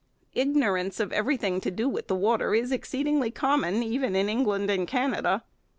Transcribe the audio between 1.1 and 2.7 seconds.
everything to do with the water